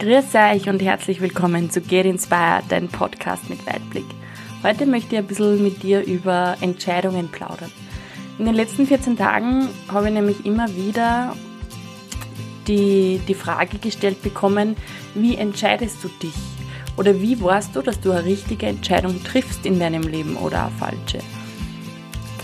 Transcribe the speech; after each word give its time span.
Grüß 0.00 0.34
euch 0.34 0.66
und 0.66 0.80
herzlich 0.80 1.20
willkommen 1.20 1.70
zu 1.70 1.82
Get 1.82 2.06
Inspired, 2.06 2.64
dein 2.70 2.88
Podcast 2.88 3.50
mit 3.50 3.66
Weitblick. 3.66 4.06
Heute 4.62 4.86
möchte 4.86 5.14
ich 5.14 5.18
ein 5.18 5.26
bisschen 5.26 5.62
mit 5.62 5.82
dir 5.82 6.02
über 6.02 6.56
Entscheidungen 6.62 7.28
plaudern. 7.28 7.70
In 8.38 8.46
den 8.46 8.54
letzten 8.54 8.86
14 8.86 9.18
Tagen 9.18 9.68
habe 9.88 10.06
ich 10.06 10.14
nämlich 10.14 10.46
immer 10.46 10.74
wieder 10.74 11.36
die, 12.66 13.20
die 13.28 13.34
Frage 13.34 13.76
gestellt 13.76 14.22
bekommen, 14.22 14.74
wie 15.14 15.36
entscheidest 15.36 16.02
du 16.02 16.08
dich? 16.22 16.32
Oder 16.96 17.20
wie 17.20 17.38
weißt 17.38 17.76
du, 17.76 17.82
dass 17.82 18.00
du 18.00 18.12
eine 18.12 18.24
richtige 18.24 18.68
Entscheidung 18.68 19.22
triffst 19.22 19.66
in 19.66 19.78
deinem 19.78 20.04
Leben 20.04 20.36
oder 20.36 20.68
eine 20.68 20.76
falsche? 20.76 21.18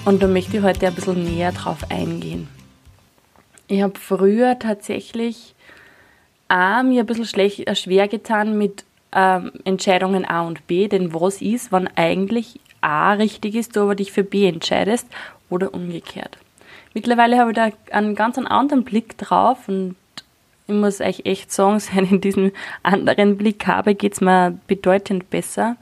Und 0.04 0.22
da 0.22 0.26
möchte 0.26 0.58
ich 0.58 0.62
heute 0.62 0.88
ein 0.88 0.94
bisschen 0.94 1.24
näher 1.24 1.52
drauf 1.52 1.90
eingehen. 1.90 2.48
Ich 3.66 3.80
habe 3.80 3.98
früher 3.98 4.58
tatsächlich 4.58 5.54
auch 6.48 6.82
mir 6.82 7.00
ein 7.00 7.06
bisschen 7.06 7.24
schlecht, 7.24 7.66
äh, 7.66 7.74
schwer 7.74 8.08
getan 8.08 8.58
mit 8.58 8.84
ähm, 9.12 9.52
Entscheidungen 9.64 10.24
A 10.24 10.46
und 10.46 10.66
B, 10.66 10.88
denn 10.88 11.14
was 11.14 11.40
ist, 11.40 11.72
wann 11.72 11.88
eigentlich 11.96 12.60
A 12.80 13.12
richtig 13.12 13.54
ist, 13.54 13.76
du 13.76 13.82
aber 13.82 13.94
dich 13.94 14.12
für 14.12 14.24
B 14.24 14.46
entscheidest 14.46 15.06
oder 15.50 15.74
umgekehrt. 15.74 16.38
Mittlerweile 16.94 17.38
habe 17.38 17.50
ich 17.50 17.56
da 17.56 17.70
einen 17.90 18.14
ganz 18.14 18.38
anderen 18.38 18.84
Blick 18.84 19.18
drauf 19.18 19.68
und 19.68 19.96
ich 20.68 20.74
muss 20.74 21.00
euch 21.00 21.22
echt 21.24 21.52
sagen, 21.52 21.78
seit 21.80 22.10
ich 22.10 22.20
diesen 22.20 22.52
anderen 22.82 23.36
Blick 23.36 23.66
habe, 23.66 23.94
geht 23.94 24.14
es 24.14 24.20
mir 24.20 24.58
bedeutend 24.66 25.30
besser. 25.30 25.76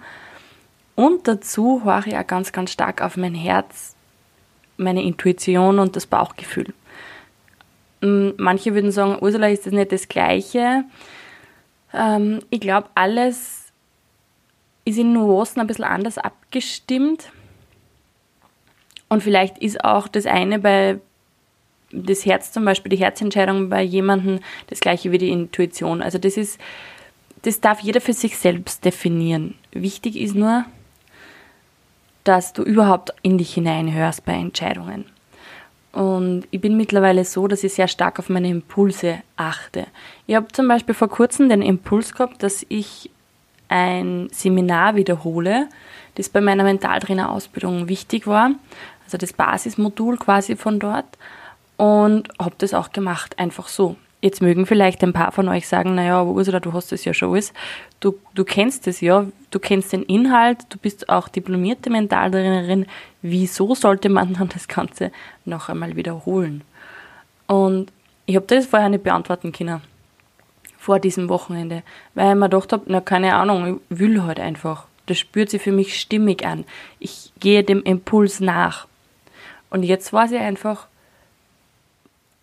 Und 0.95 1.27
dazu 1.27 1.83
höre 1.85 2.07
ich 2.07 2.17
auch 2.17 2.27
ganz, 2.27 2.53
ganz 2.53 2.71
stark 2.71 3.03
auf 3.03 3.17
mein 3.17 3.35
Herz, 3.35 3.97
meine 4.77 5.03
Intuition 5.03 5.79
und 5.79 5.97
das 5.97 6.07
Bauchgefühl. 6.07 6.73
Manche 8.05 8.75
würden 8.75 8.91
sagen, 8.91 9.19
Ursula, 9.21 9.49
ist 9.49 9.67
das 9.67 9.73
nicht 9.73 9.93
das 9.93 10.09
Gleiche? 10.09 10.85
Ähm, 11.93 12.41
ich 12.51 12.61
glaube, 12.61 12.89
alles 12.95 13.73
ist 14.85 14.99
in 14.99 15.13
Nuancen 15.13 15.61
ein 15.61 15.67
bisschen 15.67 15.85
anders 15.85 16.19
abgestimmt. 16.19 17.31
Und 19.09 19.23
vielleicht 19.23 19.59
ist 19.59 19.85
auch 19.85 20.09
das 20.09 20.27
eine 20.27 20.59
bei 20.59 20.99
das 21.93 22.27
Herz 22.27 22.51
zum 22.51 22.65
Beispiel, 22.65 22.91
die 22.91 22.97
Herzentscheidung 22.97 23.69
bei 23.69 23.81
jemandem 23.81 24.41
das 24.67 24.81
gleiche 24.81 25.13
wie 25.13 25.19
die 25.19 25.31
Intuition. 25.31 26.03
Also 26.03 26.19
das 26.19 26.37
ist, 26.37 26.61
das 27.43 27.61
darf 27.61 27.81
jeder 27.81 28.01
für 28.01 28.13
sich 28.13 28.37
selbst 28.37 28.85
definieren. 28.85 29.55
Wichtig 29.71 30.17
ist 30.17 30.35
nur, 30.35 30.65
dass 32.25 32.53
du 32.53 32.63
überhaupt 32.63 33.13
in 33.23 33.39
dich 33.39 33.55
hineinhörst 33.55 34.25
bei 34.25 34.33
Entscheidungen. 34.33 35.05
Und 35.95 36.49
ich 36.51 36.61
bin 36.61 36.77
mittlerweile 36.77 37.25
so, 37.25 37.47
dass 37.47 37.63
ich 37.63 37.75
sehr 37.75 37.87
stark 37.87 38.19
auf 38.19 38.29
meine 38.29 38.49
Impulse 38.49 39.21
achte. 39.37 39.87
Ich 40.27 40.35
habe 40.35 40.49
zum 40.49 40.67
Beispiel 40.67 40.95
vor 40.95 41.09
kurzem 41.09 41.49
den 41.49 41.63
Impuls 41.63 42.13
gehabt, 42.13 42.43
dass 42.43 42.67
ich 42.69 43.11
ein 43.69 44.29
Seminar 44.33 44.97
wiederhole, 44.97 45.69
das 46.17 46.29
bei 46.29 46.41
meiner 46.41 46.65
Mentaltrainer-Ausbildung 46.65 47.89
wichtig 47.89 48.27
war, 48.27 48.51
also 49.05 49.19
das 49.19 49.33
Basismodul 49.33 50.17
quasi 50.17 50.57
von 50.57 50.81
dort, 50.81 51.07
und 51.77 52.29
habe 52.41 52.55
das 52.59 52.75
auch 52.75 52.91
gemacht, 52.91 53.39
einfach 53.39 53.69
so. 53.69 53.97
Jetzt 54.25 54.41
mögen 54.41 54.65
vielleicht 54.65 55.05
ein 55.05 55.13
paar 55.13 55.33
von 55.33 55.51
euch 55.51 55.69
sagen, 55.69 55.97
naja, 55.97 56.19
aber 56.19 56.31
Ursula, 56.31 56.59
du 56.59 56.73
hast 56.73 56.93
das 56.93 57.05
ja 57.05 57.13
schon 57.13 57.33
alles. 57.33 57.53
Du, 58.01 58.19
du 58.35 58.43
kennst 58.43 58.87
es 58.87 59.03
ja, 59.03 59.27
du 59.51 59.59
kennst 59.59 59.93
den 59.93 60.03
Inhalt, 60.03 60.61
du 60.71 60.79
bist 60.79 61.11
auch 61.11 61.29
diplomierte 61.29 61.91
Mentaltrainerin. 61.91 62.87
Wieso 63.21 63.75
sollte 63.75 64.09
man 64.09 64.33
dann 64.33 64.49
das 64.49 64.67
Ganze 64.67 65.13
noch 65.45 65.69
einmal 65.69 65.95
wiederholen? 65.95 66.63
Und 67.49 67.93
ich 68.25 68.37
habe 68.37 68.47
das 68.47 68.65
vorher 68.65 68.89
nicht 68.89 69.05
beantworten 69.05 69.53
können. 69.53 69.83
Vor 70.79 71.01
diesem 71.01 71.29
Wochenende. 71.29 71.83
Weil 72.15 72.31
ich 72.31 72.39
mir 72.39 72.49
gedacht 72.49 72.73
habe, 72.73 72.85
na 72.87 73.03
keine 73.03 73.35
Ahnung, 73.35 73.79
ich 73.91 73.99
will 73.99 74.23
halt 74.23 74.41
einfach. 74.41 74.87
Das 75.05 75.19
spürt 75.19 75.51
sich 75.51 75.61
für 75.61 75.73
mich 75.73 76.01
stimmig 76.01 76.47
an. 76.47 76.65
Ich 76.99 77.31
gehe 77.41 77.63
dem 77.63 77.83
Impuls 77.83 78.41
nach. 78.41 78.87
Und 79.69 79.83
jetzt 79.83 80.15
weiß 80.15 80.33
ich 80.33 80.41
einfach, 80.41 80.87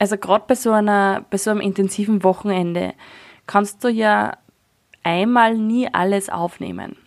also 0.01 0.17
gerade 0.17 0.45
bei 0.47 0.55
so 0.55 0.71
bei 0.71 1.37
so 1.37 1.51
einem 1.51 1.61
intensiven 1.61 2.23
Wochenende 2.23 2.95
kannst 3.45 3.83
du 3.83 3.87
ja 3.87 4.35
einmal 5.03 5.55
nie 5.55 5.93
alles 5.93 6.27
aufnehmen. 6.27 6.97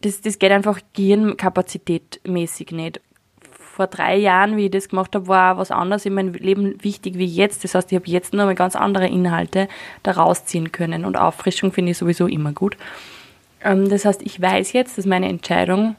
Das, 0.00 0.20
das 0.20 0.38
geht 0.38 0.52
einfach 0.52 0.78
gehirnkapazitätmäßig 0.92 2.70
nicht. 2.70 3.00
Vor 3.50 3.88
drei 3.88 4.16
Jahren, 4.16 4.56
wie 4.56 4.66
ich 4.66 4.70
das 4.70 4.90
gemacht 4.90 5.12
habe, 5.16 5.26
war 5.26 5.56
was 5.56 5.72
anderes 5.72 6.06
in 6.06 6.14
meinem 6.14 6.34
Leben 6.34 6.80
wichtig 6.84 7.18
wie 7.18 7.26
jetzt. 7.26 7.64
Das 7.64 7.74
heißt, 7.74 7.90
ich 7.90 7.96
habe 7.96 8.08
jetzt 8.08 8.32
noch 8.32 8.44
mal 8.44 8.54
ganz 8.54 8.76
andere 8.76 9.08
Inhalte 9.08 9.66
da 10.04 10.12
rausziehen 10.12 10.70
können. 10.70 11.04
Und 11.04 11.16
Auffrischung 11.16 11.72
finde 11.72 11.90
ich 11.90 11.98
sowieso 11.98 12.28
immer 12.28 12.52
gut. 12.52 12.76
Ähm, 13.60 13.88
das 13.88 14.04
heißt, 14.04 14.22
ich 14.22 14.40
weiß 14.40 14.72
jetzt, 14.72 14.98
dass 14.98 15.06
meine 15.06 15.28
Entscheidung 15.28 15.96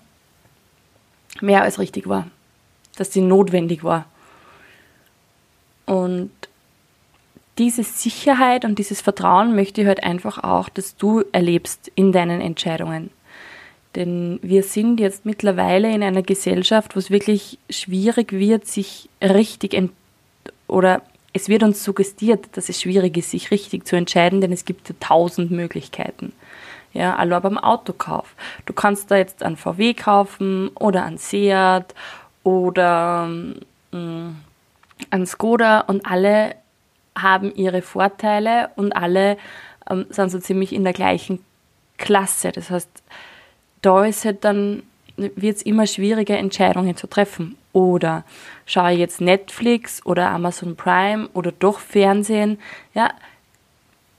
mehr 1.41 1.63
als 1.63 1.77
richtig 1.77 2.07
war. 2.07 2.27
Dass 2.95 3.11
sie 3.11 3.21
notwendig 3.21 3.83
war. 3.83 4.05
Und 5.85 6.31
diese 7.57 7.83
Sicherheit 7.83 8.65
und 8.65 8.79
dieses 8.79 9.01
Vertrauen 9.01 9.55
möchte 9.55 9.81
ich 9.81 9.87
halt 9.87 10.03
einfach 10.03 10.43
auch, 10.43 10.69
dass 10.69 10.95
du 10.95 11.23
erlebst 11.31 11.91
in 11.95 12.11
deinen 12.11 12.41
Entscheidungen. 12.41 13.11
Denn 13.95 14.39
wir 14.41 14.63
sind 14.63 14.99
jetzt 14.99 15.25
mittlerweile 15.25 15.93
in 15.93 16.01
einer 16.01 16.23
Gesellschaft, 16.23 16.95
wo 16.95 16.99
es 16.99 17.11
wirklich 17.11 17.59
schwierig 17.69 18.31
wird, 18.31 18.65
sich 18.65 19.07
richtig 19.21 19.79
oder 20.67 21.03
es 21.33 21.49
wird 21.49 21.63
uns 21.63 21.83
suggestiert, 21.83 22.45
dass 22.53 22.69
es 22.69 22.81
schwierig 22.81 23.17
ist, 23.17 23.31
sich 23.31 23.51
richtig 23.51 23.85
zu 23.85 23.95
entscheiden, 23.95 24.41
denn 24.41 24.51
es 24.51 24.65
gibt 24.65 24.89
ja 24.89 24.95
tausend 24.99 25.51
Möglichkeiten. 25.51 26.31
Ja, 26.93 27.15
also 27.15 27.39
beim 27.39 27.57
Autokauf. 27.57 28.35
Du 28.67 28.73
kannst 28.73 29.09
da 29.09 29.17
jetzt 29.17 29.41
einen 29.41 29.57
VW 29.57 29.95
kaufen 29.95 30.69
oder 30.75 31.05
einen 31.05 31.17
Seat 31.17 31.93
oder 32.43 33.27
mh, 33.27 33.99
mm, 33.99 34.35
an 35.11 35.25
Skoda 35.25 35.81
und 35.81 36.05
alle 36.05 36.55
haben 37.17 37.53
ihre 37.55 37.81
Vorteile 37.81 38.69
und 38.75 38.93
alle 38.93 39.37
ähm, 39.89 40.05
sind 40.09 40.29
so 40.29 40.39
ziemlich 40.39 40.73
in 40.73 40.83
der 40.83 40.93
gleichen 40.93 41.39
Klasse. 41.97 42.51
Das 42.51 42.69
heißt, 42.69 42.89
da 43.81 44.05
ist 44.05 44.25
halt 44.25 44.43
dann, 44.43 44.83
wird 45.17 45.57
es 45.57 45.61
immer 45.61 45.87
schwieriger, 45.87 46.37
Entscheidungen 46.37 46.97
zu 46.97 47.07
treffen. 47.07 47.55
Oder 47.71 48.23
schaue 48.65 48.93
ich 48.93 48.99
jetzt 48.99 49.21
Netflix 49.21 50.05
oder 50.05 50.29
Amazon 50.29 50.75
Prime 50.75 51.27
oder 51.33 51.51
doch 51.51 51.79
Fernsehen. 51.79 52.59
Ja, 52.93 53.09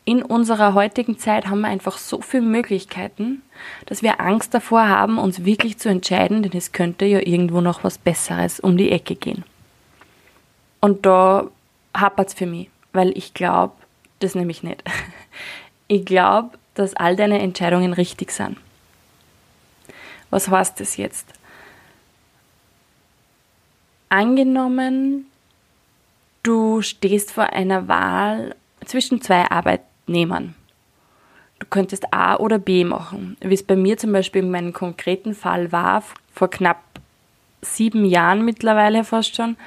in 0.04 0.22
unserer 0.22 0.74
heutigen 0.74 1.18
Zeit 1.18 1.46
haben 1.46 1.62
wir 1.62 1.68
einfach 1.68 1.96
so 1.96 2.20
viele 2.20 2.42
Möglichkeiten, 2.42 3.42
dass 3.86 4.02
wir 4.02 4.20
Angst 4.20 4.52
davor 4.52 4.88
haben, 4.88 5.18
uns 5.18 5.44
wirklich 5.44 5.78
zu 5.78 5.88
entscheiden, 5.88 6.42
denn 6.42 6.52
es 6.54 6.72
könnte 6.72 7.06
ja 7.06 7.20
irgendwo 7.20 7.60
noch 7.60 7.84
was 7.84 7.96
Besseres 7.96 8.60
um 8.60 8.76
die 8.76 8.90
Ecke 8.90 9.14
gehen. 9.14 9.44
Und 10.84 11.06
da 11.06 11.48
hapert 11.94 12.28
es 12.28 12.34
für 12.34 12.44
mich, 12.44 12.68
weil 12.92 13.16
ich 13.16 13.32
glaube, 13.32 13.72
das 14.20 14.34
nämlich 14.34 14.62
nicht. 14.62 14.82
Ich 15.86 16.06
glaube, 16.06 16.56
dass 16.74 16.94
all 16.94 17.14
deine 17.14 17.40
Entscheidungen 17.40 17.92
richtig 17.92 18.30
sind. 18.30 18.56
Was 20.30 20.48
heißt 20.48 20.80
das 20.80 20.96
jetzt? 20.96 21.28
Angenommen, 24.08 25.26
du 26.42 26.80
stehst 26.80 27.32
vor 27.32 27.52
einer 27.52 27.86
Wahl 27.86 28.56
zwischen 28.86 29.20
zwei 29.20 29.50
Arbeitnehmern. 29.50 30.54
Du 31.58 31.66
könntest 31.66 32.12
A 32.14 32.36
oder 32.36 32.58
B 32.58 32.84
machen. 32.84 33.36
Wie 33.40 33.54
es 33.54 33.62
bei 33.62 33.76
mir 33.76 33.98
zum 33.98 34.12
Beispiel 34.12 34.42
in 34.42 34.50
meinem 34.50 34.72
konkreten 34.72 35.34
Fall 35.34 35.70
war, 35.70 36.02
vor 36.32 36.48
knapp 36.48 36.82
sieben 37.60 38.06
Jahren 38.06 38.42
mittlerweile 38.44 39.04
fast 39.04 39.36
schon, 39.36 39.58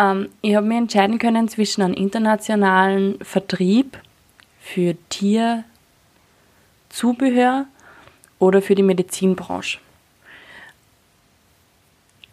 ähm, 0.00 0.30
ich 0.40 0.56
habe 0.56 0.66
mir 0.66 0.78
entscheiden 0.78 1.18
können 1.18 1.48
zwischen 1.48 1.82
einem 1.82 1.94
internationalen 1.94 3.18
Vertrieb 3.22 3.98
für 4.60 4.96
Tierzubehör 5.10 7.66
oder 8.38 8.62
für 8.62 8.74
die 8.74 8.82
Medizinbranche. 8.82 9.78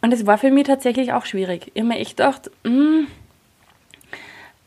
Und 0.02 0.14
es 0.14 0.26
war 0.26 0.38
für 0.38 0.52
mich 0.52 0.68
tatsächlich 0.68 1.12
auch 1.12 1.26
schwierig. 1.26 1.72
Ich 1.74 1.82
habe 1.82 1.90
mir 1.90 2.00
echt 2.00 2.18
gedacht, 2.18 2.50
hm, 2.64 3.08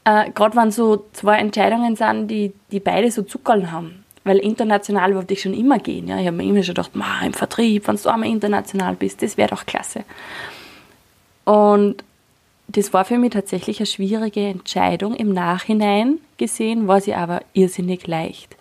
äh, 0.04 0.30
gerade 0.30 0.56
wenn 0.56 0.70
so 0.70 1.06
zwei 1.12 1.38
Entscheidungen 1.38 1.96
sind, 1.96 2.28
die, 2.28 2.52
die 2.70 2.80
beide 2.80 3.10
so 3.10 3.22
Zuckerl 3.22 3.70
haben. 3.70 4.04
Weil 4.24 4.38
international 4.38 5.14
wollte 5.14 5.32
ich 5.32 5.40
schon 5.40 5.54
immer 5.54 5.78
gehen. 5.78 6.08
Ja. 6.08 6.18
Ich 6.18 6.26
habe 6.26 6.36
mir 6.36 6.44
immer 6.44 6.62
schon 6.62 6.74
gedacht, 6.74 6.90
im 7.24 7.32
Vertrieb, 7.32 7.88
wenn 7.88 7.96
du 7.96 8.08
einmal 8.10 8.28
international 8.28 8.94
bist, 8.94 9.22
das 9.22 9.38
wäre 9.38 9.48
doch 9.48 9.64
klasse. 9.64 10.04
Und 11.44 12.04
das 12.72 12.92
war 12.92 13.04
für 13.04 13.18
mich 13.18 13.30
tatsächlich 13.30 13.80
eine 13.80 13.86
schwierige 13.86 14.46
Entscheidung. 14.46 15.14
Im 15.14 15.32
Nachhinein 15.32 16.18
gesehen 16.36 16.86
war 16.86 17.00
sie 17.00 17.14
aber 17.14 17.42
irrsinnig 17.52 18.06
leicht. 18.06 18.56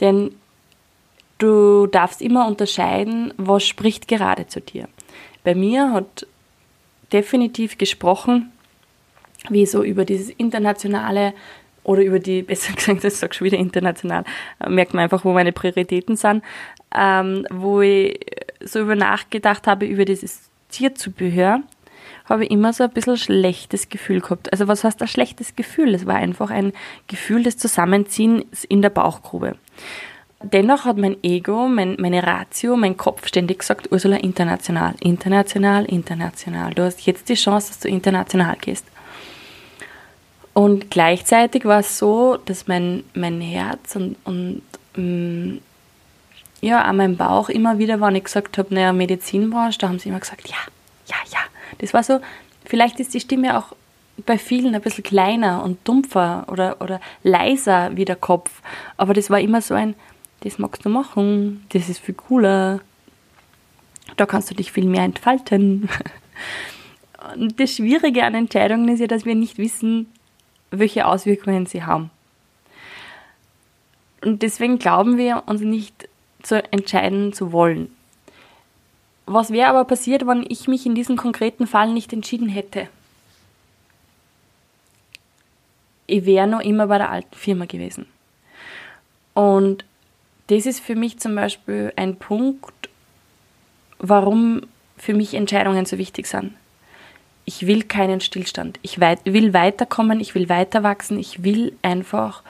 Denn 0.00 0.32
du 1.38 1.86
darfst 1.86 2.22
immer 2.22 2.46
unterscheiden, 2.46 3.32
was 3.36 3.64
spricht 3.64 4.08
gerade 4.08 4.46
zu 4.48 4.60
dir. 4.60 4.88
Bei 5.44 5.54
mir 5.54 5.92
hat 5.92 6.26
definitiv 7.12 7.78
gesprochen, 7.78 8.52
wie 9.48 9.66
so 9.66 9.82
über 9.82 10.04
dieses 10.04 10.30
internationale 10.30 11.32
oder 11.84 12.02
über 12.02 12.18
die, 12.18 12.42
besser 12.42 12.72
gesagt, 12.72 13.04
das 13.04 13.20
sag 13.20 13.34
ich 13.34 13.42
wieder 13.42 13.58
international, 13.58 14.24
merkt 14.68 14.92
man 14.92 15.04
einfach, 15.04 15.24
wo 15.24 15.32
meine 15.32 15.52
Prioritäten 15.52 16.16
sind, 16.16 16.42
ähm, 16.96 17.46
wo 17.50 17.80
ich 17.80 18.18
so 18.60 18.80
über 18.80 18.96
nachgedacht 18.96 19.66
habe, 19.66 19.86
über 19.86 20.04
dieses 20.04 20.50
Tierzubehör, 20.68 21.62
habe 22.28 22.44
ich 22.44 22.50
immer 22.50 22.72
so 22.72 22.84
ein 22.84 22.90
bisschen 22.90 23.16
schlechtes 23.16 23.88
Gefühl 23.88 24.20
gehabt. 24.20 24.52
Also 24.52 24.68
was 24.68 24.84
heißt 24.84 25.02
ein 25.02 25.08
schlechtes 25.08 25.56
Gefühl? 25.56 25.94
Es 25.94 26.06
war 26.06 26.16
einfach 26.16 26.50
ein 26.50 26.72
Gefühl 27.06 27.42
des 27.42 27.56
Zusammenziehens 27.58 28.64
in 28.64 28.82
der 28.82 28.90
Bauchgrube. 28.90 29.56
Dennoch 30.42 30.86
hat 30.86 30.96
mein 30.96 31.22
Ego, 31.22 31.68
mein, 31.68 31.96
meine 31.98 32.22
Ratio, 32.22 32.74
mein 32.76 32.96
Kopf 32.96 33.26
ständig 33.26 33.58
gesagt, 33.58 33.92
Ursula, 33.92 34.16
international, 34.16 34.94
international, 35.00 35.84
international. 35.84 36.72
Du 36.72 36.82
hast 36.82 37.02
jetzt 37.02 37.28
die 37.28 37.34
Chance, 37.34 37.68
dass 37.68 37.80
du 37.80 37.88
international 37.88 38.56
gehst. 38.58 38.86
Und 40.54 40.90
gleichzeitig 40.90 41.64
war 41.66 41.80
es 41.80 41.98
so, 41.98 42.38
dass 42.46 42.68
mein, 42.68 43.04
mein 43.14 43.40
Herz 43.40 43.96
und, 43.96 44.16
und 44.24 44.62
mm, 44.96 45.58
ja, 46.62 46.82
an 46.82 46.96
meinem 46.96 47.16
Bauch 47.16 47.48
immer 47.48 47.78
wieder, 47.78 48.00
wenn 48.00 48.16
ich 48.16 48.24
gesagt 48.24 48.56
habe, 48.58 48.74
naja, 48.74 48.92
Medizinbranche, 48.92 49.78
da 49.78 49.88
haben 49.88 49.98
sie 49.98 50.08
immer 50.08 50.20
gesagt, 50.20 50.48
ja. 50.48 50.56
Das 51.80 51.94
war 51.94 52.02
so, 52.02 52.20
vielleicht 52.64 53.00
ist 53.00 53.14
die 53.14 53.20
Stimme 53.20 53.58
auch 53.58 53.74
bei 54.26 54.38
vielen 54.38 54.74
ein 54.74 54.82
bisschen 54.82 55.04
kleiner 55.04 55.64
und 55.64 55.86
dumpfer 55.88 56.46
oder, 56.48 56.80
oder 56.80 57.00
leiser 57.22 57.96
wie 57.96 58.04
der 58.04 58.16
Kopf. 58.16 58.50
Aber 58.96 59.14
das 59.14 59.30
war 59.30 59.40
immer 59.40 59.62
so 59.62 59.74
ein, 59.74 59.94
das 60.40 60.58
magst 60.58 60.84
du 60.84 60.90
machen, 60.90 61.64
das 61.70 61.88
ist 61.88 62.00
viel 62.00 62.14
cooler, 62.14 62.80
da 64.16 64.26
kannst 64.26 64.50
du 64.50 64.54
dich 64.54 64.72
viel 64.72 64.86
mehr 64.86 65.04
entfalten. 65.04 65.88
Und 67.34 67.60
das 67.60 67.76
Schwierige 67.76 68.24
an 68.24 68.34
Entscheidungen 68.34 68.88
ist 68.88 69.00
ja, 69.00 69.06
dass 69.06 69.24
wir 69.24 69.34
nicht 69.34 69.58
wissen, 69.58 70.06
welche 70.70 71.06
Auswirkungen 71.06 71.66
sie 71.66 71.84
haben. 71.84 72.10
Und 74.22 74.42
deswegen 74.42 74.78
glauben 74.78 75.16
wir 75.16 75.44
uns 75.46 75.60
nicht 75.60 76.08
zu 76.42 76.62
entscheiden 76.72 77.32
zu 77.32 77.52
wollen. 77.52 77.94
Was 79.32 79.52
wäre 79.52 79.68
aber 79.68 79.84
passiert, 79.84 80.26
wenn 80.26 80.44
ich 80.48 80.66
mich 80.66 80.86
in 80.86 80.96
diesem 80.96 81.16
konkreten 81.16 81.68
Fall 81.68 81.92
nicht 81.92 82.12
entschieden 82.12 82.48
hätte? 82.48 82.88
Ich 86.08 86.26
wäre 86.26 86.48
noch 86.48 86.58
immer 86.58 86.88
bei 86.88 86.98
der 86.98 87.10
alten 87.10 87.36
Firma 87.36 87.66
gewesen. 87.66 88.06
Und 89.32 89.84
das 90.48 90.66
ist 90.66 90.80
für 90.80 90.96
mich 90.96 91.20
zum 91.20 91.36
Beispiel 91.36 91.92
ein 91.94 92.16
Punkt, 92.16 92.88
warum 94.00 94.62
für 94.98 95.14
mich 95.14 95.34
Entscheidungen 95.34 95.86
so 95.86 95.96
wichtig 95.96 96.26
sind. 96.26 96.54
Ich 97.44 97.68
will 97.68 97.84
keinen 97.84 98.20
Stillstand. 98.20 98.80
Ich 98.82 98.98
will 98.98 99.54
weiterkommen, 99.54 100.18
ich 100.18 100.34
will 100.34 100.48
weiter 100.48 100.82
wachsen, 100.82 101.20
ich 101.20 101.44
will 101.44 101.76
einfach 101.82 102.42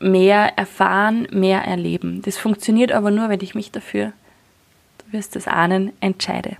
mehr 0.00 0.58
erfahren, 0.58 1.26
mehr 1.30 1.62
erleben. 1.62 2.20
Das 2.20 2.36
funktioniert 2.36 2.92
aber 2.92 3.10
nur, 3.10 3.30
wenn 3.30 3.40
ich 3.40 3.54
mich 3.54 3.70
dafür, 3.70 4.12
wirst 5.14 5.36
es 5.36 5.48
ahnen, 5.48 5.92
entscheide. 6.00 6.58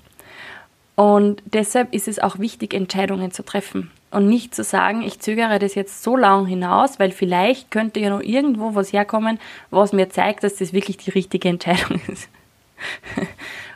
Und 0.96 1.42
deshalb 1.44 1.92
ist 1.92 2.08
es 2.08 2.18
auch 2.18 2.38
wichtig, 2.38 2.72
Entscheidungen 2.72 3.32
zu 3.32 3.44
treffen 3.44 3.90
und 4.10 4.28
nicht 4.28 4.54
zu 4.54 4.62
sagen, 4.62 5.02
ich 5.02 5.18
zögere 5.18 5.58
das 5.58 5.74
jetzt 5.74 6.02
so 6.02 6.16
lang 6.16 6.46
hinaus, 6.46 7.00
weil 7.00 7.10
vielleicht 7.10 7.70
könnte 7.70 7.98
ja 8.00 8.10
noch 8.10 8.22
irgendwo 8.22 8.76
was 8.76 8.92
herkommen, 8.92 9.40
was 9.70 9.92
mir 9.92 10.08
zeigt, 10.08 10.44
dass 10.44 10.54
das 10.56 10.72
wirklich 10.72 10.96
die 10.96 11.10
richtige 11.10 11.48
Entscheidung 11.48 12.00
ist. 12.08 12.28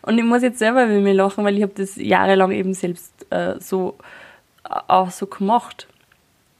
und 0.02 0.16
ich 0.16 0.24
muss 0.24 0.42
jetzt 0.42 0.60
selber 0.60 0.86
mit 0.86 1.02
mir 1.02 1.14
lachen, 1.14 1.44
weil 1.44 1.56
ich 1.56 1.62
habe 1.62 1.74
das 1.74 1.96
jahrelang 1.96 2.52
eben 2.52 2.72
selbst 2.72 3.12
äh, 3.30 3.56
so 3.60 3.98
auch 4.62 5.10
so 5.10 5.26
gemacht. 5.26 5.88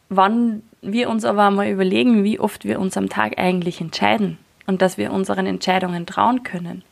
Wann 0.09 0.62
wir 0.82 1.09
uns 1.11 1.25
aber 1.25 1.47
einmal 1.47 1.71
überlegen, 1.71 2.25
wie 2.25 2.41
oft 2.41 2.64
wir 2.64 2.81
uns 2.81 2.97
am 2.97 3.09
Tag 3.09 3.38
eigentlich 3.38 3.81
entscheiden 3.81 4.38
und 4.67 4.82
dass 4.82 4.99
wir 4.99 5.12
unseren 5.12 5.47
Entscheidungen 5.47 6.06
trauen 6.06 6.43
können. 6.43 6.82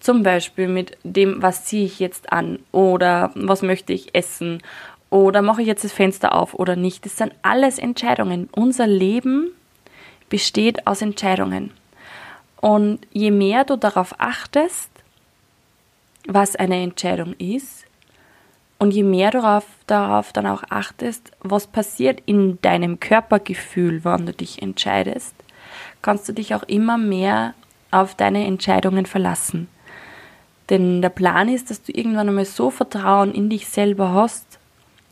Zum 0.00 0.22
Beispiel 0.22 0.68
mit 0.68 0.98
dem, 1.02 1.42
was 1.42 1.64
ziehe 1.64 1.84
ich 1.84 1.98
jetzt 1.98 2.32
an 2.32 2.58
oder 2.72 3.30
was 3.34 3.62
möchte 3.62 3.92
ich 3.92 4.14
essen 4.14 4.62
oder 5.10 5.42
mache 5.42 5.62
ich 5.62 5.66
jetzt 5.66 5.84
das 5.84 5.92
Fenster 5.92 6.34
auf 6.34 6.54
oder 6.54 6.76
nicht. 6.76 7.04
Das 7.04 7.16
sind 7.16 7.32
alles 7.42 7.78
Entscheidungen. 7.78 8.48
Unser 8.52 8.86
Leben 8.86 9.50
besteht 10.28 10.86
aus 10.86 11.02
Entscheidungen. 11.02 11.70
Und 12.60 13.06
je 13.12 13.30
mehr 13.30 13.64
du 13.64 13.76
darauf 13.76 14.14
achtest, 14.18 14.90
was 16.26 16.56
eine 16.56 16.82
Entscheidung 16.82 17.34
ist, 17.34 17.86
und 18.78 18.92
je 18.92 19.04
mehr 19.04 19.30
du 19.30 19.40
darauf, 19.40 19.64
darauf 19.86 20.32
dann 20.32 20.46
auch 20.46 20.62
achtest, 20.68 21.32
was 21.40 21.66
passiert 21.66 22.20
in 22.26 22.60
deinem 22.60 23.00
Körpergefühl, 23.00 24.04
wann 24.04 24.26
du 24.26 24.32
dich 24.32 24.60
entscheidest, 24.60 25.34
kannst 26.02 26.28
du 26.28 26.32
dich 26.32 26.54
auch 26.54 26.62
immer 26.64 26.98
mehr 26.98 27.54
auf 27.90 28.14
deine 28.14 28.46
Entscheidungen 28.46 29.06
verlassen. 29.06 29.68
Denn 30.70 31.00
der 31.00 31.10
Plan 31.10 31.48
ist, 31.48 31.70
dass 31.70 31.82
du 31.82 31.92
irgendwann 31.92 32.28
einmal 32.28 32.44
so 32.44 32.70
Vertrauen 32.70 33.32
in 33.32 33.48
dich 33.48 33.68
selber 33.68 34.12
hast 34.12 34.58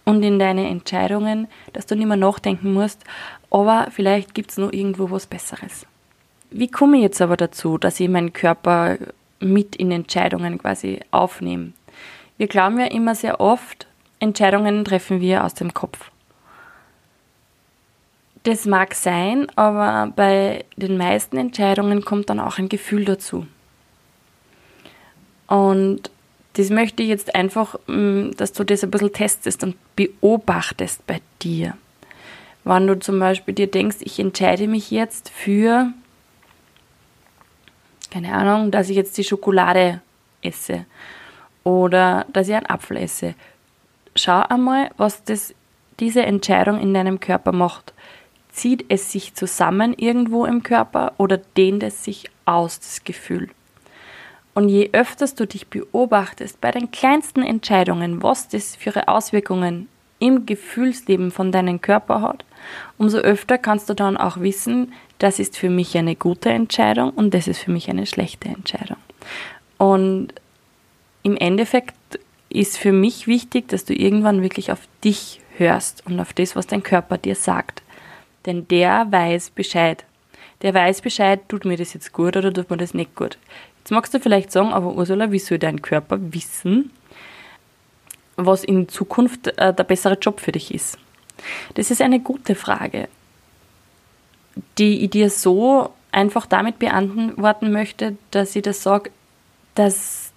und 0.04 0.22
in 0.22 0.38
deine 0.38 0.68
Entscheidungen, 0.68 1.48
dass 1.72 1.86
du 1.86 1.94
nicht 1.94 2.06
mehr 2.06 2.16
nachdenken 2.16 2.72
musst, 2.72 3.04
aber 3.50 3.88
vielleicht 3.90 4.34
gibt 4.34 4.50
es 4.50 4.58
noch 4.58 4.72
irgendwo 4.72 5.10
was 5.10 5.26
Besseres. 5.26 5.86
Wie 6.50 6.68
komme 6.68 6.96
ich 6.96 7.02
jetzt 7.02 7.22
aber 7.22 7.36
dazu, 7.36 7.78
dass 7.78 8.00
ich 8.00 8.08
meinen 8.08 8.32
Körper 8.32 8.98
mit 9.40 9.76
in 9.76 9.90
Entscheidungen 9.90 10.58
quasi 10.58 11.00
aufnehme? 11.10 11.72
Wir 12.36 12.48
glauben 12.48 12.80
ja 12.80 12.86
immer 12.86 13.14
sehr 13.14 13.40
oft, 13.40 13.86
Entscheidungen 14.18 14.84
treffen 14.84 15.20
wir 15.20 15.44
aus 15.44 15.54
dem 15.54 15.72
Kopf. 15.72 16.10
Das 18.42 18.66
mag 18.66 18.94
sein, 18.94 19.46
aber 19.56 20.12
bei 20.14 20.64
den 20.76 20.98
meisten 20.98 21.38
Entscheidungen 21.38 22.04
kommt 22.04 22.28
dann 22.28 22.40
auch 22.40 22.58
ein 22.58 22.68
Gefühl 22.68 23.04
dazu. 23.04 23.46
Und 25.46 26.10
das 26.54 26.70
möchte 26.70 27.02
ich 27.02 27.08
jetzt 27.08 27.34
einfach, 27.34 27.76
mm, 27.86 28.30
dass 28.36 28.52
du 28.52 28.64
das 28.64 28.84
ein 28.84 28.90
bisschen 28.90 29.12
testest 29.12 29.62
und 29.62 29.76
beobachtest 29.96 31.06
bei 31.06 31.20
dir. 31.42 31.76
Wenn 32.64 32.86
du 32.86 32.98
zum 32.98 33.18
Beispiel 33.18 33.54
dir 33.54 33.66
denkst, 33.66 33.98
ich 34.00 34.18
entscheide 34.18 34.68
mich 34.68 34.90
jetzt 34.90 35.28
für, 35.28 35.92
keine 38.10 38.32
Ahnung, 38.32 38.70
dass 38.70 38.88
ich 38.88 38.96
jetzt 38.96 39.18
die 39.18 39.24
Schokolade 39.24 40.00
esse 40.42 40.86
oder 41.64 42.26
dass 42.32 42.48
ich 42.48 42.54
einen 42.54 42.66
Apfel 42.66 42.98
esse. 42.98 43.34
Schau 44.16 44.40
einmal, 44.48 44.90
was 44.96 45.24
das, 45.24 45.54
diese 46.00 46.22
Entscheidung 46.22 46.80
in 46.80 46.94
deinem 46.94 47.20
Körper 47.20 47.52
macht. 47.52 47.92
Zieht 48.52 48.84
es 48.88 49.10
sich 49.10 49.34
zusammen 49.34 49.94
irgendwo 49.94 50.44
im 50.44 50.62
Körper 50.62 51.12
oder 51.18 51.38
dehnt 51.38 51.82
es 51.82 52.04
sich 52.04 52.30
aus, 52.44 52.78
das 52.78 53.02
Gefühl? 53.02 53.50
Und 54.54 54.68
je 54.68 54.90
öfters 54.92 55.34
du 55.34 55.46
dich 55.46 55.66
beobachtest 55.66 56.60
bei 56.60 56.70
den 56.70 56.90
kleinsten 56.90 57.42
Entscheidungen, 57.42 58.22
was 58.22 58.48
das 58.48 58.76
für 58.76 59.08
Auswirkungen 59.08 59.88
im 60.20 60.46
Gefühlsleben 60.46 61.32
von 61.32 61.50
deinem 61.50 61.80
Körper 61.80 62.22
hat, 62.22 62.44
umso 62.96 63.18
öfter 63.18 63.58
kannst 63.58 63.90
du 63.90 63.94
dann 63.94 64.16
auch 64.16 64.38
wissen, 64.38 64.92
das 65.18 65.38
ist 65.38 65.56
für 65.56 65.70
mich 65.70 65.96
eine 65.98 66.14
gute 66.14 66.50
Entscheidung 66.50 67.10
und 67.10 67.34
das 67.34 67.48
ist 67.48 67.58
für 67.58 67.72
mich 67.72 67.90
eine 67.90 68.06
schlechte 68.06 68.48
Entscheidung. 68.48 68.96
Und 69.76 70.28
im 71.24 71.36
Endeffekt 71.36 71.94
ist 72.48 72.78
für 72.78 72.92
mich 72.92 73.26
wichtig, 73.26 73.68
dass 73.68 73.84
du 73.84 73.94
irgendwann 73.94 74.42
wirklich 74.42 74.70
auf 74.70 74.80
dich 75.02 75.40
hörst 75.56 76.06
und 76.06 76.20
auf 76.20 76.32
das, 76.32 76.54
was 76.54 76.66
dein 76.66 76.82
Körper 76.82 77.18
dir 77.18 77.34
sagt. 77.34 77.82
Denn 78.46 78.68
der 78.68 79.10
weiß 79.10 79.50
Bescheid. 79.50 80.04
Der 80.62 80.74
weiß 80.74 81.00
Bescheid, 81.00 81.40
tut 81.48 81.64
mir 81.64 81.76
das 81.76 81.94
jetzt 81.94 82.12
gut 82.12 82.36
oder 82.36 82.52
tut 82.52 82.70
mir 82.70 82.76
das 82.76 82.94
nicht 82.94 83.14
gut. 83.14 83.38
Jetzt 83.84 83.90
magst 83.90 84.14
du 84.14 84.18
vielleicht 84.18 84.50
sagen, 84.50 84.72
aber 84.72 84.94
Ursula, 84.94 85.30
wie 85.30 85.38
soll 85.38 85.58
dein 85.58 85.82
Körper 85.82 86.16
wissen, 86.32 86.90
was 88.36 88.64
in 88.64 88.88
Zukunft 88.88 89.48
äh, 89.58 89.74
der 89.74 89.84
bessere 89.84 90.14
Job 90.14 90.40
für 90.40 90.52
dich 90.52 90.72
ist? 90.72 90.96
Das 91.74 91.90
ist 91.90 92.00
eine 92.00 92.18
gute 92.18 92.54
Frage, 92.54 93.08
die 94.78 95.04
ich 95.04 95.10
dir 95.10 95.28
so 95.28 95.90
einfach 96.12 96.46
damit 96.46 96.78
beantworten 96.78 97.72
möchte, 97.72 98.16
dass 98.30 98.56
ich 98.56 98.62
das 98.62 98.82
sage, 98.82 99.10
dass 99.74 100.32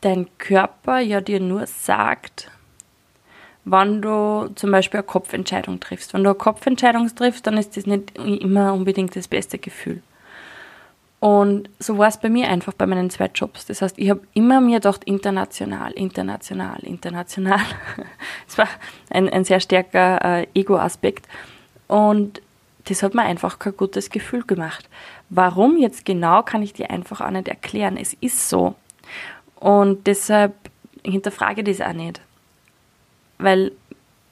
dein 0.00 0.26
Körper 0.38 0.98
ja 0.98 1.20
dir 1.20 1.38
nur 1.38 1.68
sagt, 1.68 2.50
wann 3.64 4.02
du 4.02 4.50
zum 4.56 4.72
Beispiel 4.72 4.98
eine 4.98 5.06
Kopfentscheidung 5.06 5.78
triffst. 5.78 6.12
Wenn 6.12 6.24
du 6.24 6.30
eine 6.30 6.38
Kopfentscheidung 6.38 7.06
triffst, 7.14 7.46
dann 7.46 7.56
ist 7.56 7.76
das 7.76 7.86
nicht 7.86 8.18
immer 8.18 8.74
unbedingt 8.74 9.14
das 9.14 9.28
beste 9.28 9.58
Gefühl. 9.58 10.02
Und 11.18 11.70
so 11.78 11.96
war 11.98 12.08
es 12.08 12.18
bei 12.18 12.28
mir 12.28 12.48
einfach 12.48 12.74
bei 12.74 12.86
meinen 12.86 13.10
zwei 13.10 13.30
Jobs. 13.34 13.64
Das 13.66 13.80
heißt, 13.80 13.98
ich 13.98 14.10
habe 14.10 14.20
immer 14.34 14.60
mir 14.60 14.76
gedacht, 14.76 15.04
international, 15.04 15.92
international, 15.92 16.80
international. 16.82 17.60
Es 18.48 18.58
war 18.58 18.68
ein, 19.10 19.28
ein 19.28 19.44
sehr 19.44 19.60
starker 19.60 20.42
äh, 20.42 20.46
Ego-Aspekt. 20.54 21.26
Und 21.88 22.42
das 22.84 23.02
hat 23.02 23.14
mir 23.14 23.22
einfach 23.22 23.58
kein 23.58 23.76
gutes 23.76 24.10
Gefühl 24.10 24.44
gemacht. 24.44 24.88
Warum 25.30 25.76
jetzt 25.78 26.04
genau, 26.04 26.42
kann 26.42 26.62
ich 26.62 26.72
dir 26.72 26.90
einfach 26.90 27.20
auch 27.20 27.30
nicht 27.30 27.48
erklären. 27.48 27.96
Es 27.96 28.14
ist 28.14 28.48
so. 28.48 28.74
Und 29.56 30.06
deshalb 30.06 30.54
hinterfrage 31.02 31.62
ich 31.62 31.78
das 31.78 31.86
auch 31.86 31.92
nicht. 31.94 32.20
Weil 33.38 33.72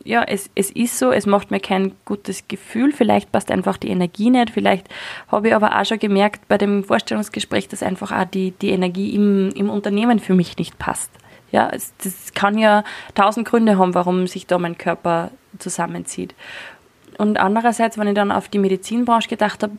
ja, 0.05 0.23
es, 0.23 0.51
es 0.55 0.71
ist 0.71 0.99
so, 0.99 1.11
es 1.11 1.25
macht 1.25 1.51
mir 1.51 1.61
kein 1.61 1.93
gutes 2.05 2.47
Gefühl, 2.47 2.93
vielleicht 2.93 3.33
passt 3.33 3.51
einfach 3.51 3.79
die 3.79 3.89
Energie 3.89 4.31
nicht, 4.31 4.51
vielleicht 4.51 4.87
habe 5.29 5.49
ich 5.49 5.55
aber 5.55 5.81
auch 5.81 5.85
schon 5.85 5.99
gemerkt 5.99 6.47
bei 6.47 6.59
dem 6.59 6.85
Vorstellungsgespräch, 6.85 7.69
dass 7.69 7.83
einfach 7.83 8.13
auch 8.13 8.27
die, 8.27 8.51
die 8.53 8.71
Energie 8.71 9.15
im, 9.15 9.51
im 9.55 9.71
Unternehmen 9.71 10.19
für 10.19 10.35
mich 10.35 10.59
nicht 10.59 10.79
passt. 10.79 11.11
Ja, 11.53 11.71
es, 11.73 11.95
das 12.03 12.35
kann 12.35 12.59
ja 12.59 12.85
tausend 13.15 13.49
Gründe 13.49 13.79
haben, 13.79 13.95
warum 13.95 14.27
sich 14.27 14.47
da 14.47 14.59
mein 14.59 14.77
Körper 14.77 15.31
zusammenzieht. 15.59 16.35
Und 17.17 17.39
andererseits, 17.39 17.97
wenn 17.97 18.09
ich 18.09 18.15
dann 18.15 18.33
auf 18.33 18.49
die 18.49 18.59
Medizinbranche 18.59 19.29
gedacht 19.29 19.63
habe, 19.63 19.79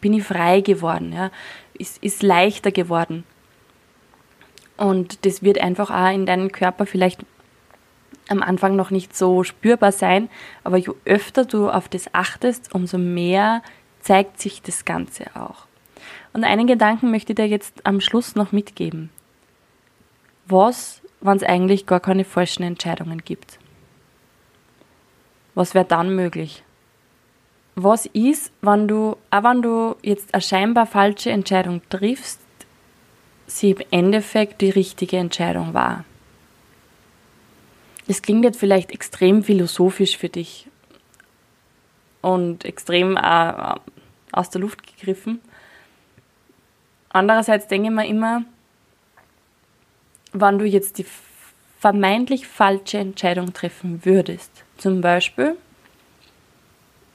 bin 0.00 0.12
ich 0.12 0.24
frei 0.24 0.60
geworden, 0.60 1.12
ja, 1.14 1.30
ist, 1.72 2.02
ist 2.02 2.22
leichter 2.22 2.72
geworden. 2.72 3.24
Und 4.76 5.24
das 5.24 5.42
wird 5.42 5.60
einfach 5.60 5.90
auch 5.90 6.12
in 6.12 6.26
deinem 6.26 6.52
Körper 6.52 6.84
vielleicht 6.84 7.24
am 8.28 8.42
Anfang 8.42 8.76
noch 8.76 8.90
nicht 8.90 9.16
so 9.16 9.42
spürbar 9.44 9.92
sein, 9.92 10.28
aber 10.64 10.76
je 10.76 10.92
öfter 11.04 11.44
du 11.44 11.70
auf 11.70 11.88
das 11.88 12.14
achtest, 12.14 12.74
umso 12.74 12.98
mehr 12.98 13.62
zeigt 14.00 14.40
sich 14.40 14.62
das 14.62 14.84
Ganze 14.84 15.24
auch. 15.34 15.66
Und 16.32 16.44
einen 16.44 16.66
Gedanken 16.66 17.10
möchte 17.10 17.32
ich 17.32 17.36
dir 17.36 17.48
jetzt 17.48 17.84
am 17.86 18.00
Schluss 18.00 18.34
noch 18.34 18.52
mitgeben. 18.52 19.10
Was, 20.46 21.02
wenn 21.20 21.36
es 21.36 21.42
eigentlich 21.42 21.86
gar 21.86 22.00
keine 22.00 22.24
falschen 22.24 22.62
Entscheidungen 22.62 23.18
gibt? 23.24 23.58
Was 25.54 25.74
wäre 25.74 25.84
dann 25.84 26.14
möglich? 26.14 26.62
Was 27.74 28.06
ist, 28.06 28.52
wenn 28.60 28.88
du, 28.88 29.16
auch 29.30 29.44
wenn 29.44 29.62
du 29.62 29.96
jetzt 30.02 30.32
eine 30.34 30.42
scheinbar 30.42 30.86
falsche 30.86 31.30
Entscheidung 31.30 31.80
triffst, 31.90 32.40
sie 33.46 33.70
im 33.70 33.86
Endeffekt 33.90 34.60
die 34.60 34.70
richtige 34.70 35.16
Entscheidung 35.16 35.74
war? 35.74 36.04
Das 38.08 38.22
klingt 38.22 38.44
jetzt 38.44 38.58
vielleicht 38.58 38.90
extrem 38.90 39.44
philosophisch 39.44 40.16
für 40.16 40.30
dich 40.30 40.66
und 42.22 42.64
extrem 42.64 43.18
äh, 43.18 43.74
aus 44.32 44.48
der 44.48 44.62
Luft 44.62 44.84
gegriffen. 44.86 45.40
Andererseits 47.10 47.68
denke 47.68 47.88
ich 47.88 47.94
mir 47.94 48.06
immer, 48.06 48.44
wann 50.32 50.58
du 50.58 50.64
jetzt 50.64 50.96
die 50.98 51.06
vermeintlich 51.78 52.46
falsche 52.46 52.98
Entscheidung 52.98 53.52
treffen 53.52 54.04
würdest, 54.04 54.64
zum 54.78 55.02
Beispiel, 55.02 55.56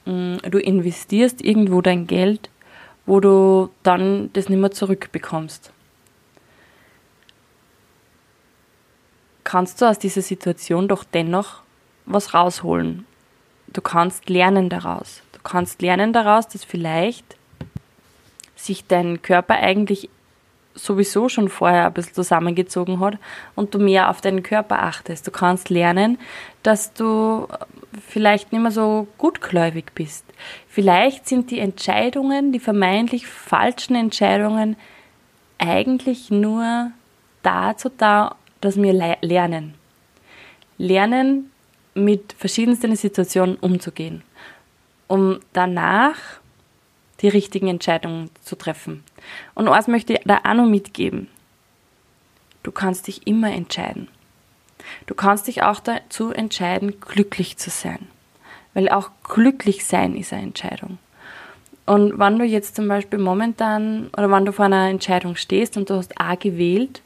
mm, 0.04 0.36
du 0.48 0.58
investierst 0.58 1.42
irgendwo 1.42 1.80
dein 1.80 2.06
Geld, 2.06 2.50
wo 3.04 3.18
du 3.18 3.70
dann 3.82 4.30
das 4.32 4.48
nicht 4.48 4.60
mehr 4.60 4.70
zurückbekommst. 4.70 5.73
Kannst 9.54 9.80
du 9.80 9.84
aus 9.86 10.00
dieser 10.00 10.20
Situation 10.20 10.88
doch 10.88 11.04
dennoch 11.04 11.60
was 12.06 12.34
rausholen. 12.34 13.06
Du 13.68 13.82
kannst 13.82 14.28
lernen 14.28 14.68
daraus. 14.68 15.22
Du 15.30 15.38
kannst 15.44 15.80
lernen 15.80 16.12
daraus, 16.12 16.48
dass 16.48 16.64
vielleicht 16.64 17.36
sich 18.56 18.84
dein 18.88 19.22
Körper 19.22 19.54
eigentlich 19.54 20.10
sowieso 20.74 21.28
schon 21.28 21.48
vorher 21.48 21.86
ein 21.86 21.92
bisschen 21.92 22.14
zusammengezogen 22.14 22.98
hat 22.98 23.18
und 23.54 23.72
du 23.72 23.78
mehr 23.78 24.10
auf 24.10 24.20
deinen 24.20 24.42
Körper 24.42 24.82
achtest. 24.82 25.24
Du 25.24 25.30
kannst 25.30 25.70
lernen, 25.70 26.18
dass 26.64 26.92
du 26.92 27.46
vielleicht 28.04 28.50
nicht 28.50 28.60
mehr 28.60 28.72
so 28.72 29.06
gutgläubig 29.18 29.92
bist. 29.94 30.24
Vielleicht 30.66 31.28
sind 31.28 31.52
die 31.52 31.60
Entscheidungen, 31.60 32.50
die 32.50 32.58
vermeintlich 32.58 33.28
falschen 33.28 33.94
Entscheidungen, 33.94 34.74
eigentlich 35.58 36.32
nur 36.32 36.90
dazu 37.44 37.88
da, 37.96 38.34
dass 38.64 38.80
wir 38.80 39.16
lernen. 39.20 39.74
Lernen, 40.78 41.50
mit 41.94 42.34
verschiedensten 42.36 42.94
Situationen 42.96 43.56
umzugehen, 43.56 44.22
um 45.06 45.38
danach 45.52 46.16
die 47.20 47.28
richtigen 47.28 47.68
Entscheidungen 47.68 48.30
zu 48.42 48.56
treffen. 48.56 49.04
Und 49.54 49.68
eins 49.68 49.86
möchte 49.86 50.14
ich 50.14 50.20
da 50.24 50.40
auch 50.44 50.54
noch 50.54 50.66
mitgeben. 50.66 51.28
Du 52.62 52.72
kannst 52.72 53.06
dich 53.06 53.26
immer 53.26 53.52
entscheiden. 53.52 54.08
Du 55.06 55.14
kannst 55.14 55.46
dich 55.46 55.62
auch 55.62 55.80
dazu 55.80 56.32
entscheiden, 56.32 57.00
glücklich 57.00 57.56
zu 57.56 57.70
sein. 57.70 58.08
Weil 58.74 58.88
auch 58.88 59.10
glücklich 59.22 59.86
sein 59.86 60.16
ist 60.16 60.32
eine 60.32 60.42
Entscheidung. 60.42 60.98
Und 61.86 62.18
wenn 62.18 62.38
du 62.38 62.44
jetzt 62.44 62.76
zum 62.76 62.88
Beispiel 62.88 63.18
momentan 63.18 64.08
oder 64.08 64.30
wenn 64.30 64.44
du 64.44 64.52
vor 64.52 64.64
einer 64.64 64.88
Entscheidung 64.88 65.36
stehst 65.36 65.76
und 65.76 65.90
du 65.90 65.94
hast 65.94 66.20
A 66.20 66.34
gewählt, 66.34 67.02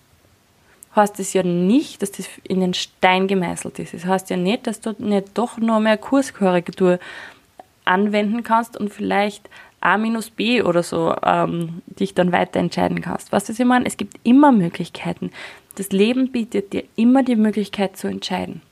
heißt 0.97 1.21
es 1.21 1.33
ja 1.33 1.43
nicht, 1.43 2.03
dass 2.03 2.13
das 2.13 2.29
in 2.45 2.61
den 2.61 2.75
Stein 2.75 3.29
gemeißelt 3.29 3.79
ist. 3.79 3.95
Es 3.95 4.03
das 4.03 4.11
heißt 4.11 4.31
ja 4.31 4.37
nicht, 4.37 4.67
dass 4.67 4.81
du 4.81 4.95
nicht 4.99 5.37
doch 5.37 5.59
noch 5.59 5.81
mehr 5.81 5.97
Kurskorrektur 5.97 6.99
anwenden 7.85 8.43
kannst 8.43 8.77
und 8.77 8.93
vielleicht 8.93 9.49
A 9.81 9.97
minus 9.97 10.31
B 10.31 10.63
oder 10.63 10.83
so 10.83 11.15
ähm, 11.23 11.83
dich 11.87 12.15
dann 12.15 12.33
weiter 12.33 12.59
entscheiden 12.59 13.01
kannst. 13.01 13.33
Was 13.33 13.49
ist 13.49 13.61
ich 13.61 13.67
meine? 13.67 13.87
Es 13.87 13.97
gibt 13.97 14.19
immer 14.25 14.51
Möglichkeiten. 14.51 15.31
Das 15.77 15.91
Leben 15.91 16.33
bietet 16.33 16.73
dir 16.73 16.85
immer 16.97 17.23
die 17.23 17.37
Möglichkeit 17.37 17.97
zu 17.97 18.09
entscheiden. 18.09 18.63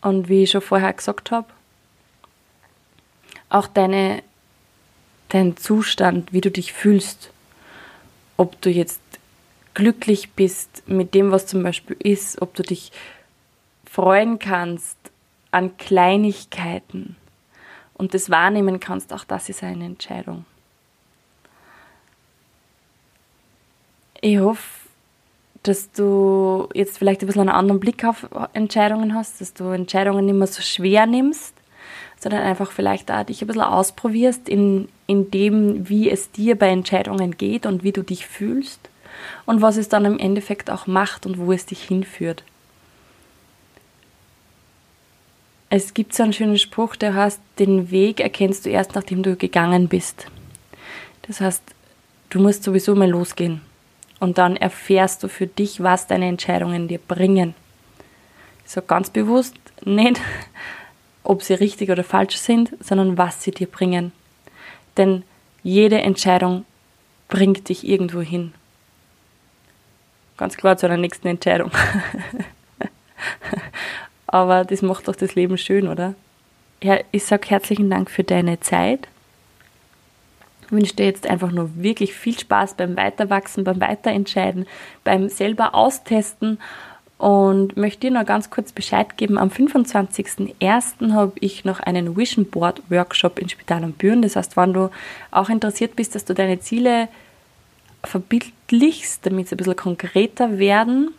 Und 0.00 0.28
wie 0.28 0.42
ich 0.42 0.50
schon 0.50 0.60
vorher 0.60 0.92
gesagt 0.92 1.30
habe, 1.30 1.46
auch 3.48 3.66
deine, 3.66 4.22
dein 5.28 5.56
Zustand, 5.56 6.32
wie 6.32 6.40
du 6.40 6.50
dich 6.50 6.72
fühlst, 6.72 7.30
ob 8.36 8.60
du 8.60 8.70
jetzt 8.70 9.00
glücklich 9.78 10.32
bist 10.32 10.82
mit 10.88 11.14
dem, 11.14 11.30
was 11.30 11.46
zum 11.46 11.62
Beispiel 11.62 11.96
ist, 12.00 12.42
ob 12.42 12.52
du 12.54 12.64
dich 12.64 12.90
freuen 13.88 14.40
kannst 14.40 14.98
an 15.52 15.76
Kleinigkeiten 15.76 17.14
und 17.94 18.12
das 18.12 18.28
wahrnehmen 18.28 18.80
kannst, 18.80 19.12
auch 19.12 19.22
das 19.22 19.48
ist 19.48 19.62
eine 19.62 19.84
Entscheidung. 19.84 20.44
Ich 24.20 24.40
hoffe, 24.40 24.88
dass 25.62 25.92
du 25.92 26.68
jetzt 26.74 26.98
vielleicht 26.98 27.20
ein 27.20 27.26
bisschen 27.26 27.42
einen 27.42 27.56
anderen 27.56 27.78
Blick 27.78 28.04
auf 28.04 28.26
Entscheidungen 28.54 29.14
hast, 29.14 29.40
dass 29.40 29.54
du 29.54 29.66
Entscheidungen 29.66 30.26
nicht 30.26 30.34
mehr 30.34 30.48
so 30.48 30.60
schwer 30.60 31.06
nimmst, 31.06 31.54
sondern 32.18 32.42
einfach 32.42 32.72
vielleicht 32.72 33.12
auch 33.12 33.22
dich 33.22 33.42
ein 33.42 33.46
bisschen 33.46 33.62
ausprobierst 33.62 34.48
in, 34.48 34.88
in 35.06 35.30
dem, 35.30 35.88
wie 35.88 36.10
es 36.10 36.32
dir 36.32 36.58
bei 36.58 36.68
Entscheidungen 36.68 37.36
geht 37.36 37.64
und 37.64 37.84
wie 37.84 37.92
du 37.92 38.02
dich 38.02 38.26
fühlst 38.26 38.90
und 39.46 39.62
was 39.62 39.76
es 39.76 39.88
dann 39.88 40.04
im 40.04 40.18
Endeffekt 40.18 40.70
auch 40.70 40.86
macht 40.86 41.26
und 41.26 41.38
wo 41.38 41.52
es 41.52 41.66
dich 41.66 41.82
hinführt. 41.82 42.44
Es 45.70 45.92
gibt 45.92 46.14
so 46.14 46.22
einen 46.22 46.32
schönen 46.32 46.58
Spruch, 46.58 46.96
der 46.96 47.14
heißt, 47.14 47.40
den 47.58 47.90
Weg 47.90 48.20
erkennst 48.20 48.64
du 48.64 48.70
erst, 48.70 48.94
nachdem 48.94 49.22
du 49.22 49.36
gegangen 49.36 49.88
bist. 49.88 50.26
Das 51.22 51.42
heißt, 51.42 51.62
du 52.30 52.40
musst 52.40 52.62
sowieso 52.62 52.94
mal 52.94 53.10
losgehen. 53.10 53.60
Und 54.18 54.38
dann 54.38 54.56
erfährst 54.56 55.22
du 55.22 55.28
für 55.28 55.46
dich, 55.46 55.82
was 55.82 56.06
deine 56.06 56.26
Entscheidungen 56.26 56.88
dir 56.88 56.98
bringen. 56.98 57.54
So 58.64 58.80
ganz 58.80 59.10
bewusst 59.10 59.56
nicht, 59.84 60.20
ob 61.22 61.42
sie 61.42 61.54
richtig 61.54 61.90
oder 61.90 62.02
falsch 62.02 62.38
sind, 62.38 62.72
sondern 62.80 63.18
was 63.18 63.42
sie 63.42 63.50
dir 63.50 63.66
bringen. 63.66 64.12
Denn 64.96 65.22
jede 65.62 66.00
Entscheidung 66.00 66.64
bringt 67.28 67.68
dich 67.68 67.86
irgendwo 67.86 68.22
hin 68.22 68.54
ganz 70.38 70.56
klar 70.56 70.78
zu 70.78 70.86
einer 70.86 70.96
nächsten 70.96 71.28
Entscheidung. 71.28 71.70
Aber 74.26 74.64
das 74.64 74.82
macht 74.82 75.08
doch 75.08 75.16
das 75.16 75.34
Leben 75.34 75.58
schön, 75.58 75.88
oder? 75.88 76.14
Ja, 76.82 76.98
ich 77.10 77.24
sage 77.24 77.48
herzlichen 77.48 77.90
Dank 77.90 78.10
für 78.10 78.24
deine 78.24 78.60
Zeit. 78.60 79.08
Ich 80.64 80.72
wünsche 80.72 80.94
dir 80.94 81.06
jetzt 81.06 81.26
einfach 81.26 81.50
nur 81.50 81.70
wirklich 81.76 82.14
viel 82.14 82.38
Spaß 82.38 82.74
beim 82.74 82.96
Weiterwachsen, 82.96 83.64
beim 83.64 83.80
Weiterentscheiden, 83.80 84.66
beim 85.02 85.28
selber 85.28 85.74
austesten 85.74 86.58
und 87.16 87.76
möchte 87.76 88.00
dir 88.00 88.10
noch 88.12 88.26
ganz 88.26 88.50
kurz 88.50 88.70
Bescheid 88.70 89.16
geben. 89.16 89.38
Am 89.38 89.48
25.01. 89.48 91.12
habe 91.12 91.32
ich 91.40 91.64
noch 91.64 91.80
einen 91.80 92.16
Vision 92.16 92.44
Board 92.44 92.82
Workshop 92.90 93.40
in 93.40 93.48
Spital 93.48 93.82
und 93.82 93.98
Büren. 93.98 94.22
Das 94.22 94.36
heißt, 94.36 94.56
wenn 94.56 94.72
du 94.72 94.90
auch 95.32 95.48
interessiert 95.48 95.96
bist, 95.96 96.14
dass 96.14 96.24
du 96.24 96.34
deine 96.34 96.60
Ziele 96.60 97.08
verbildlichst, 98.04 99.24
damit 99.26 99.48
sie 99.48 99.54
ein 99.54 99.58
bisschen 99.58 99.76
konkreter 99.76 100.58
werden, 100.58 101.10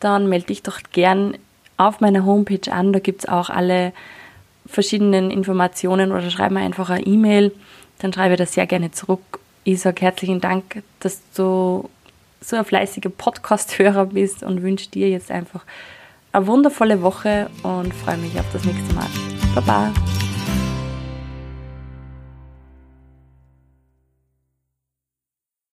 dann 0.00 0.28
melde 0.28 0.46
dich 0.46 0.62
doch 0.62 0.80
gern 0.92 1.36
auf 1.76 2.00
meiner 2.00 2.24
Homepage 2.24 2.70
an. 2.72 2.92
Da 2.92 2.98
gibt 2.98 3.22
es 3.22 3.28
auch 3.28 3.50
alle 3.50 3.92
verschiedenen 4.66 5.30
Informationen 5.30 6.12
oder 6.12 6.30
schreib 6.30 6.52
mir 6.52 6.60
einfach 6.60 6.90
eine 6.90 7.06
E-Mail. 7.06 7.52
Dann 7.98 8.12
schreibe 8.12 8.34
ich 8.34 8.38
das 8.38 8.54
sehr 8.54 8.66
gerne 8.66 8.90
zurück. 8.92 9.40
Ich 9.64 9.80
sage 9.80 10.00
herzlichen 10.02 10.40
Dank, 10.40 10.82
dass 11.00 11.20
du 11.34 11.88
so 12.40 12.56
ein 12.56 12.64
fleißiger 12.64 13.10
Podcast-Hörer 13.10 14.06
bist 14.06 14.42
und 14.42 14.62
wünsche 14.62 14.88
dir 14.90 15.10
jetzt 15.10 15.30
einfach 15.30 15.64
eine 16.32 16.46
wundervolle 16.46 17.02
Woche 17.02 17.50
und 17.62 17.92
freue 17.92 18.16
mich 18.18 18.38
auf 18.38 18.46
das 18.52 18.64
nächste 18.64 18.94
Mal. 18.94 19.06
Baba! 19.54 19.92